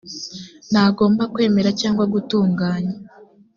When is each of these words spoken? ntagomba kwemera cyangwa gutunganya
ntagomba 0.71 1.23
kwemera 1.33 1.69
cyangwa 1.81 2.05
gutunganya 2.13 2.95